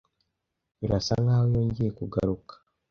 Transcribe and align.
Birasa 0.79 1.13
nkaho 1.23 1.45
yongeye 1.53 1.91
kugaruka. 1.99 2.53